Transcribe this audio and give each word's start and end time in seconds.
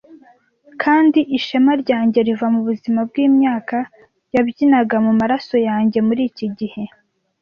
Kandi 0.81 1.19
ishema 1.37 1.71
ryanjye 1.81 2.19
riva 2.27 2.47
mubuzima 2.55 2.99
bwimyaka 3.09 3.77
yabyinaga 4.35 4.95
mumaraso 5.05 5.55
yanjye 5.67 5.99
muriki 6.07 6.45
gihe 6.59 6.83